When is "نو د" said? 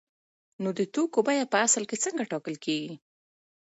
0.61-0.81